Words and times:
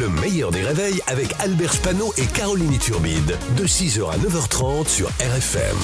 Le 0.00 0.08
meilleur 0.08 0.50
des 0.50 0.62
réveils 0.62 1.00
avec 1.06 1.32
Albert 1.38 1.72
Spano 1.72 2.12
et 2.16 2.26
Caroline 2.26 2.76
Turbide. 2.78 3.38
De 3.56 3.64
6h 3.64 4.10
à 4.10 4.16
9h30 4.18 4.88
sur 4.88 5.06
RFM. 5.20 5.76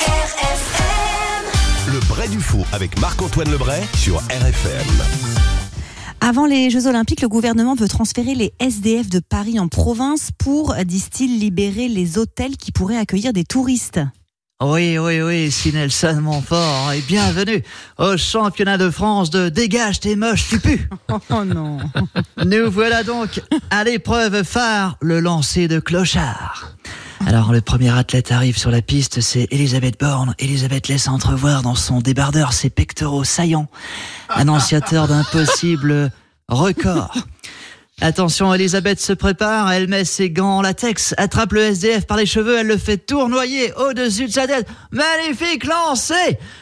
RFM. 0.00 1.92
Le 1.92 2.08
Bray 2.08 2.30
du 2.30 2.40
Faux 2.40 2.64
avec 2.72 2.98
Marc-Antoine 2.98 3.50
Lebray 3.50 3.82
sur 3.94 4.16
RFM. 4.20 4.86
Avant 6.22 6.46
les 6.46 6.70
Jeux 6.70 6.86
Olympiques, 6.86 7.20
le 7.20 7.28
gouvernement 7.28 7.74
veut 7.74 7.88
transférer 7.88 8.34
les 8.34 8.54
SDF 8.58 9.10
de 9.10 9.18
Paris 9.18 9.58
en 9.58 9.68
province 9.68 10.30
pour, 10.38 10.74
disent-ils, 10.86 11.38
libérer 11.38 11.88
les 11.88 12.16
hôtels 12.16 12.56
qui 12.56 12.72
pourraient 12.72 12.96
accueillir 12.96 13.34
des 13.34 13.44
touristes. 13.44 14.00
Oui, 14.64 14.96
oui, 14.96 15.20
oui, 15.20 15.50
si 15.50 15.72
Nelson 15.72 16.20
Montfort, 16.20 16.92
et 16.92 17.00
bienvenue 17.00 17.64
au 17.98 18.16
championnat 18.16 18.78
de 18.78 18.90
France 18.90 19.28
de 19.30 19.48
Dégage 19.48 19.98
tes 19.98 20.14
moches, 20.14 20.50
tu 20.50 20.60
pues. 20.60 20.78
Oh 21.08 21.44
non. 21.44 21.78
Nous 22.44 22.70
voilà 22.70 23.02
donc 23.02 23.42
à 23.70 23.82
l'épreuve 23.82 24.44
phare, 24.44 24.98
le 25.00 25.18
lancer 25.18 25.66
de 25.66 25.80
clochard. 25.80 26.76
Alors, 27.26 27.52
le 27.52 27.60
premier 27.60 27.90
athlète 27.90 28.30
arrive 28.30 28.56
sur 28.56 28.70
la 28.70 28.82
piste, 28.82 29.20
c'est 29.20 29.48
Elisabeth 29.50 29.98
Borne. 29.98 30.36
Elisabeth 30.38 30.86
laisse 30.86 31.08
entrevoir 31.08 31.62
dans 31.62 31.74
son 31.74 32.00
débardeur 32.00 32.52
ses 32.52 32.70
pectoraux 32.70 33.24
saillants, 33.24 33.68
annonciateur 34.28 35.08
d'un 35.08 35.24
possible 35.24 36.12
record. 36.48 37.16
Attention, 38.02 38.52
Elisabeth 38.52 39.00
se 39.00 39.12
prépare, 39.12 39.70
elle 39.70 39.86
met 39.86 40.04
ses 40.04 40.28
gants 40.28 40.56
en 40.56 40.62
latex, 40.62 41.14
attrape 41.18 41.52
le 41.52 41.60
SDF 41.60 42.04
par 42.04 42.16
les 42.16 42.26
cheveux, 42.26 42.58
elle 42.58 42.66
le 42.66 42.76
fait 42.76 42.98
tournoyer 42.98 43.72
au-dessus 43.74 44.26
de 44.26 44.32
sa 44.32 44.48
tête. 44.48 44.66
Magnifique 44.90 45.64
lancé 45.64 46.14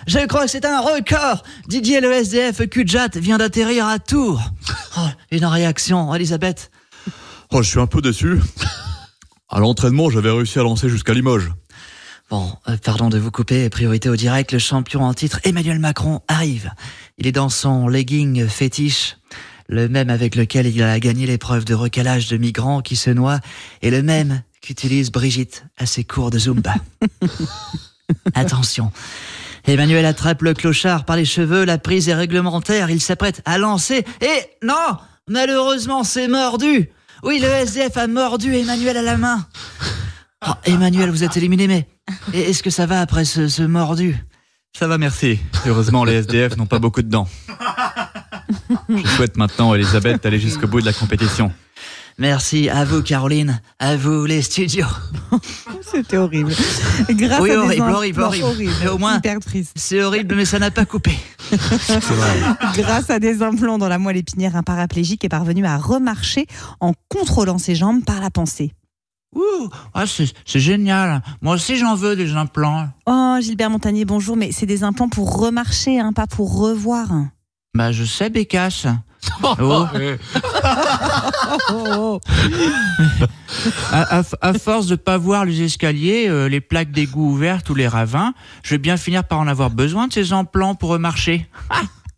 Je 0.07 0.19
crois 0.27 0.45
que 0.45 0.51
c'est 0.51 0.67
un 0.67 0.81
record 0.81 1.43
Didier 1.67 2.03
le 2.03 2.12
SDF 2.12 2.69
Kudjat 2.69 3.09
vient 3.15 3.39
d'atterrir 3.39 3.87
à 3.87 3.98
Tours. 3.98 4.43
Oh, 4.98 5.07
une 5.31 5.47
réaction, 5.47 6.15
Elisabeth 6.15 6.71
Oh, 7.51 7.62
je 7.62 7.70
suis 7.70 7.81
un 7.81 7.87
peu 7.87 8.03
déçu. 8.03 8.39
À 9.48 9.61
l'entraînement, 9.61 10.11
j'avais 10.11 10.31
réussi 10.31 10.59
à 10.59 10.62
lancer 10.62 10.91
jusqu'à 10.91 11.14
Limoges. 11.14 11.53
Bon, 12.29 12.53
euh, 12.69 12.77
pardon 12.77 13.09
de 13.09 13.19
vous 13.19 13.31
couper, 13.31 13.70
priorité 13.70 14.11
au 14.11 14.17
direct, 14.17 14.53
le 14.53 14.59
champion 14.59 15.05
en 15.05 15.14
titre 15.14 15.41
Emmanuel 15.45 15.79
Macron 15.79 16.20
arrive. 16.29 16.70
Il 17.17 17.27
est 17.27 17.33
dans 17.33 17.48
son 17.48 17.89
legging 17.89 18.47
fétiche, 18.47 19.17
le 19.71 19.89
même 19.89 20.11
avec 20.11 20.35
lequel 20.35 20.67
il 20.67 20.83
a 20.83 20.99
gagné 20.99 21.27
l'épreuve 21.27 21.65
de 21.65 21.75
recalage 21.75 22.29
de 22.29 22.37
migrants 22.37 22.83
qui 22.83 22.97
se 22.97 23.11
noient, 23.11 23.41
et 23.83 23.91
le 23.91 24.03
même 24.03 24.43
qu'utilise 24.61 25.13
Brigitte 25.13 25.65
à 25.79 25.87
ses 25.87 26.03
cours 26.05 26.31
de 26.31 26.39
Zumba. 26.39 26.75
Attention. 28.35 28.91
Emmanuel 29.67 30.05
attrape 30.05 30.43
le 30.43 30.55
clochard 30.55 31.05
par 31.05 31.17
les 31.17 31.25
cheveux, 31.25 31.65
la 31.65 31.79
prise 31.79 32.09
est 32.09 32.15
réglementaire, 32.15 32.91
il 32.91 33.01
s'apprête 33.01 33.43
à 33.45 33.59
lancer, 33.59 34.05
et 34.21 34.67
non 34.67 34.97
Malheureusement, 35.29 36.03
c'est 36.03 36.27
mordu 36.27 36.91
Oui, 37.23 37.39
le 37.39 37.47
SDF 37.47 37.97
a 37.97 38.09
mordu 38.09 38.53
Emmanuel 38.53 38.97
à 38.97 39.03
la 39.03 39.17
main. 39.17 39.47
Oh, 40.48 40.53
Emmanuel, 40.65 41.11
vous 41.11 41.23
êtes 41.23 41.37
éliminé, 41.37 41.69
mais 41.69 41.87
est-ce 42.33 42.65
que 42.65 42.71
ça 42.71 42.87
va 42.87 43.01
après 43.01 43.25
ce, 43.25 43.47
ce 43.47 43.63
mordu? 43.63 44.17
Ça 44.77 44.89
va, 44.89 44.98
merci. 44.98 45.39
Heureusement, 45.67 46.05
les 46.05 46.15
SDF 46.15 46.57
n'ont 46.57 46.67
pas 46.67 46.79
beaucoup 46.79 47.03
de 47.03 47.09
dents. 47.09 47.29
Je 48.96 49.06
souhaite 49.08 49.36
maintenant, 49.36 49.74
Elisabeth, 49.74 50.22
d'aller 50.22 50.38
jusqu'au 50.41 50.66
bout 50.66 50.80
de 50.80 50.86
la 50.86 50.92
compétition. 50.92 51.52
Merci 52.19 52.69
à 52.69 52.84
vous, 52.84 53.02
Caroline, 53.02 53.60
à 53.78 53.96
vous, 53.96 54.27
les 54.27 54.42
studios. 54.42 54.86
C'était 55.80 56.19
horrible. 56.19 56.52
Grâce 57.11 57.41
Oui, 57.41 57.50
à 57.50 57.55
des 57.55 57.58
horrible, 57.58 57.83
in- 57.83 57.92
horrible, 57.94 58.20
non, 58.20 58.27
horrible. 58.27 58.72
Mais 58.83 58.88
au 58.88 58.98
moins- 58.98 59.16
Hyper 59.16 59.38
triste. 59.41 59.72
C'est 59.77 60.02
horrible, 60.02 60.34
mais 60.34 60.44
ça 60.44 60.58
n'a 60.58 60.70
pas 60.70 60.84
coupé. 60.84 61.12
Grâce 62.74 63.08
à 63.11 63.18
des 63.18 63.42
implants 63.42 63.78
dans 63.78 63.88
la 63.88 63.98
moelle 63.98 64.18
épinière, 64.18 64.55
un 64.56 64.62
paraplégique 64.62 65.24
est 65.24 65.28
parvenu 65.30 65.64
à 65.64 65.78
remarcher 65.78 66.46
en 66.80 66.92
contrôlant 67.08 67.58
ses 67.58 67.74
jambes 67.74 68.05
par 68.05 68.20
la 68.20 68.30
pensée. 68.30 68.72
Ouh, 69.34 69.68
ah, 69.94 70.06
c'est 70.06 70.30
c'est 70.44 70.58
génial. 70.61 71.22
Moi 71.41 71.55
aussi, 71.55 71.77
j'en 71.77 71.94
veux 71.94 72.16
des 72.16 72.33
implants. 72.33 72.88
Oh, 73.06 73.36
Gilbert 73.41 73.70
Montagnier, 73.70 74.05
bonjour, 74.05 74.36
mais 74.36 74.50
c'est 74.52 74.67
des 74.67 74.83
implants 74.83 75.08
pour 75.08 75.39
remarcher, 75.40 76.00
hein, 76.00 76.12
pas 76.12 76.27
pour 76.27 76.58
revoir. 76.58 77.08
Bah, 77.75 77.92
je 77.92 78.05
sais, 78.05 78.31
Bécasse. 78.31 78.86
Oh. 81.73 82.20
À, 83.92 84.20
à- 84.20 84.23
à 84.41 84.53
force 84.55 84.86
de 84.86 84.95
pas 84.97 85.19
voir 85.19 85.45
les 85.45 85.63
escaliers, 85.63 86.27
euh, 86.29 86.48
les 86.48 86.61
plaques 86.61 86.92
d'égout 86.92 87.30
ouvertes 87.33 87.69
ou 87.69 87.75
les 87.75 87.89
ravins, 87.89 88.33
je 88.63 88.70
vais 88.70 88.79
bien 88.79 88.97
finir 88.97 89.25
par 89.25 89.39
en 89.41 89.47
avoir 89.48 89.70
besoin 89.70 90.07
de 90.09 90.13
ces 90.13 90.33
implants 90.33 90.75
pour 90.75 90.91
remarcher. 90.91 91.47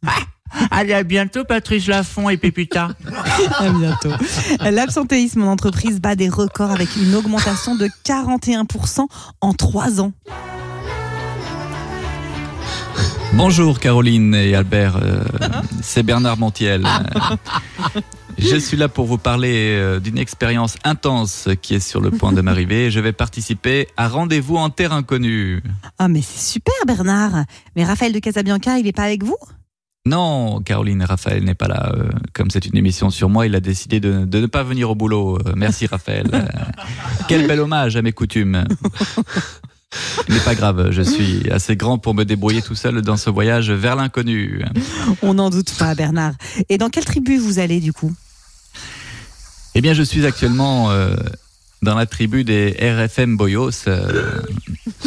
Allez, 0.71 0.93
à 0.93 1.03
bientôt, 1.03 1.45
Patrice 1.45 1.87
Laffont 1.87 2.29
et 2.29 2.37
Péputa. 2.37 2.91
À 3.59 3.71
bientôt. 3.71 4.11
L'absentéisme 4.61 5.43
en 5.43 5.51
entreprise 5.53 6.01
bat 6.01 6.15
des 6.15 6.29
records 6.29 6.71
avec 6.71 6.95
une 6.97 7.15
augmentation 7.15 7.75
de 7.75 7.89
41% 8.05 9.07
en 9.41 9.53
trois 9.55 10.01
ans. 10.01 10.13
Bonjour, 13.35 13.81
Caroline 13.81 14.35
et 14.35 14.55
Albert. 14.55 14.97
euh, 15.03 15.25
c'est 15.83 16.03
Bernard 16.03 16.37
Montiel. 16.39 16.87
Je 18.39 18.57
suis 18.57 18.77
là 18.77 18.89
pour 18.89 19.07
vous 19.07 19.19
parler 19.19 19.77
euh, 19.79 20.01
d'une 20.01 20.19
expérience 20.19 20.77
intense 20.85 21.49
qui 21.61 21.75
est 21.75 21.81
sur 21.81 22.01
le 22.01 22.11
point 22.11 22.33
de 22.33 22.41
m'arriver. 22.43 22.91
Je 22.91 23.01
vais 23.01 23.13
participer 23.13 23.89
à 23.97 24.09
Rendez-vous 24.09 24.57
en 24.57 24.71
terre 24.71 24.93
inconnue. 24.93 25.63
Ah, 25.99 26.09
mais 26.09 26.23
c'est 26.23 26.41
super, 26.53 26.75
Bernard. 26.87 27.45
Mais 27.77 27.85
Raphaël 27.85 28.13
de 28.13 28.19
Casabianca, 28.19 28.79
il 28.79 28.85
n'est 28.85 28.93
pas 28.93 29.05
avec 29.05 29.23
vous? 29.25 29.37
Non, 30.05 30.61
Caroline, 30.61 31.03
Raphaël 31.05 31.45
n'est 31.45 31.55
pas 31.55 31.69
là. 31.69 31.93
Euh, 31.95 32.11
Comme 32.33 32.51
c'est 32.51 32.67
une 32.67 32.77
émission 32.77 33.11
sur 33.11 33.29
moi, 33.29 33.47
il 33.47 33.55
a 33.55 33.61
décidé 33.61 34.01
de, 34.01 34.25
de 34.25 34.41
ne 34.41 34.47
pas 34.47 34.63
venir 34.65 34.91
au 34.91 34.95
boulot. 34.95 35.39
Merci, 35.55 35.87
Raphaël. 35.87 36.29
Quel 37.29 37.47
bel 37.47 37.61
hommage 37.61 37.97
à 37.97 38.03
mes 38.03 38.13
coutumes. 38.13 38.65
Mais 40.29 40.39
pas 40.41 40.55
grave, 40.55 40.91
je 40.91 41.03
suis 41.03 41.51
assez 41.51 41.77
grand 41.77 41.99
pour 41.99 42.15
me 42.15 42.25
débrouiller 42.25 42.63
tout 42.63 42.75
seul 42.75 43.03
dans 43.03 43.17
ce 43.17 43.31
voyage 43.31 43.71
vers 43.71 43.97
l'inconnu. 43.97 44.65
On 45.23 45.35
n'en 45.35 45.51
doute 45.51 45.73
pas, 45.79 45.95
Bernard. 45.95 46.35
Et 46.69 46.79
dans 46.79 46.89
quelle 46.89 47.05
tribu 47.05 47.37
vous 47.39 47.59
allez, 47.59 47.81
du 47.81 47.93
coup? 47.93 48.13
Eh 49.75 49.81
bien, 49.81 49.95
je 49.95 50.03
suis 50.03 50.27
actuellement 50.27 50.91
euh, 50.91 51.17
dans 51.81 51.95
la 51.95 52.07
tribu 52.07 52.45
des 52.45 52.77
RFM 52.79 53.37
Boyos, 53.37 53.89
euh, 53.89 54.43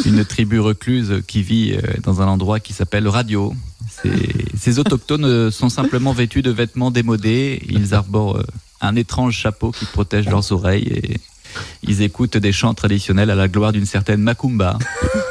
une 0.04 0.24
tribu 0.24 0.58
recluse 0.58 1.22
qui 1.26 1.42
vit 1.42 1.74
euh, 1.74 1.80
dans 2.02 2.20
un 2.20 2.26
endroit 2.26 2.58
qui 2.58 2.72
s'appelle 2.72 3.06
Radio. 3.06 3.54
Ces, 3.88 4.34
ces 4.58 4.78
autochtones 4.78 5.50
sont 5.50 5.68
simplement 5.68 6.12
vêtus 6.12 6.42
de 6.42 6.50
vêtements 6.50 6.90
démodés. 6.90 7.62
Ils 7.68 7.94
arborent 7.94 8.42
un 8.80 8.96
étrange 8.96 9.34
chapeau 9.34 9.70
qui 9.70 9.84
protège 9.86 10.28
leurs 10.28 10.52
oreilles 10.52 10.88
et 10.88 11.20
ils 11.82 12.02
écoutent 12.02 12.36
des 12.36 12.52
chants 12.52 12.74
traditionnels 12.74 13.30
à 13.30 13.34
la 13.34 13.48
gloire 13.48 13.72
d'une 13.72 13.86
certaine 13.86 14.20
Macumba 14.20 14.78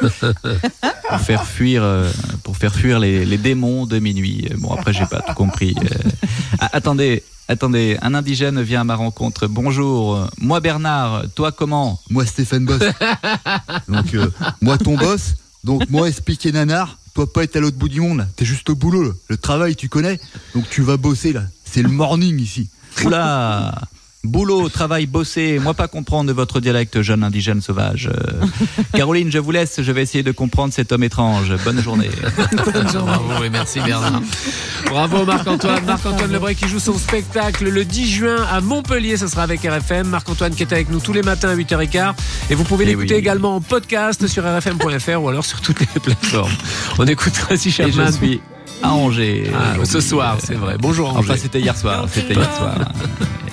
pour 1.08 1.20
faire 1.20 1.44
fuir, 1.44 1.82
euh, 1.82 2.10
pour 2.42 2.56
faire 2.56 2.74
fuir 2.74 2.98
les, 2.98 3.24
les 3.24 3.38
démons 3.38 3.86
de 3.86 3.98
minuit. 3.98 4.48
Bon, 4.58 4.72
après, 4.72 4.92
j'ai 4.92 5.06
pas 5.06 5.20
tout 5.20 5.34
compris. 5.34 5.74
Euh, 5.78 6.10
ah, 6.60 6.70
attendez, 6.72 7.22
attendez, 7.48 7.96
un 8.02 8.14
indigène 8.14 8.60
vient 8.62 8.80
à 8.82 8.84
ma 8.84 8.94
rencontre. 8.96 9.46
Bonjour, 9.46 10.28
moi 10.38 10.60
Bernard, 10.60 11.24
toi 11.34 11.52
comment? 11.52 12.00
Moi, 12.10 12.26
Stéphane 12.26 12.64
Boss. 12.64 12.82
Donc, 13.88 14.14
euh, 14.14 14.30
moi, 14.60 14.78
ton 14.78 14.96
boss. 14.96 15.34
Donc, 15.64 15.88
moi, 15.90 16.08
expliquer 16.08 16.52
nanar. 16.52 16.98
Toi, 17.14 17.32
pas 17.32 17.44
être 17.44 17.56
à 17.56 17.60
l'autre 17.60 17.78
bout 17.78 17.88
du 17.88 18.00
monde. 18.00 18.18
là. 18.18 18.26
T'es 18.36 18.44
juste 18.44 18.68
au 18.70 18.74
boulot. 18.74 19.02
là. 19.02 19.10
Le 19.28 19.36
travail, 19.36 19.74
tu 19.74 19.88
connais. 19.88 20.20
Donc, 20.54 20.68
tu 20.68 20.82
vas 20.82 20.96
bosser, 20.96 21.32
là. 21.32 21.42
C'est 21.64 21.82
le 21.82 21.88
morning 21.88 22.38
ici. 22.38 22.68
Oula 23.04 23.74
Boulot, 24.24 24.68
travail, 24.68 25.06
bosser, 25.06 25.60
moi 25.60 25.72
pas 25.72 25.86
comprendre 25.86 26.32
votre 26.32 26.58
dialecte 26.58 27.00
jeune 27.00 27.22
indigène 27.22 27.60
sauvage. 27.60 28.10
Euh, 28.12 28.44
Caroline, 28.92 29.30
je 29.30 29.38
vous 29.38 29.52
laisse, 29.52 29.80
je 29.80 29.92
vais 29.92 30.02
essayer 30.02 30.24
de 30.24 30.32
comprendre 30.32 30.72
cet 30.72 30.90
homme 30.90 31.04
étrange. 31.04 31.52
Bonne 31.64 31.80
journée. 31.80 32.10
Bravo 32.56 33.44
et 33.44 33.50
merci 33.50 33.78
Bernard. 33.78 34.20
Bravo 34.86 35.24
Marc-Antoine. 35.24 35.84
Marc-Antoine 35.84 36.32
Lebray 36.32 36.56
qui 36.56 36.66
joue 36.66 36.80
son 36.80 36.98
spectacle 36.98 37.68
le 37.68 37.84
10 37.84 38.08
juin 38.10 38.44
à 38.50 38.60
Montpellier. 38.60 39.16
Ce 39.16 39.28
sera 39.28 39.44
avec 39.44 39.60
RFM. 39.62 40.08
Marc-Antoine 40.08 40.54
qui 40.56 40.64
est 40.64 40.72
avec 40.72 40.90
nous 40.90 40.98
tous 40.98 41.12
les 41.12 41.22
matins 41.22 41.50
à 41.50 41.54
8h15. 41.54 42.14
Et 42.50 42.56
vous 42.56 42.64
pouvez 42.64 42.82
Eh 42.84 42.88
l'écouter 42.88 43.14
oui. 43.14 43.20
également 43.20 43.54
en 43.54 43.60
podcast 43.60 44.26
sur 44.26 44.42
rfm.fr 44.42 45.22
ou 45.22 45.28
alors 45.28 45.44
sur 45.44 45.60
toutes 45.60 45.78
les 45.78 46.00
plateformes. 46.00 46.50
On 46.98 47.06
écoute 47.06 47.32
Tracy 47.34 47.68
Et 47.68 47.70
Chapman. 47.70 48.06
je 48.06 48.12
suis 48.12 48.40
à 48.82 48.92
Angers. 48.92 49.52
Ah, 49.54 49.74
ce 49.84 50.00
soir, 50.00 50.38
c'est 50.42 50.54
vrai. 50.54 50.76
Bonjour 50.80 51.10
Angers. 51.10 51.30
Enfin, 51.30 51.36
c'était 51.40 51.60
hier 51.60 51.76
soir. 51.76 52.06
C'était 52.12 52.34
hier 52.34 52.56
soir. 52.56 52.76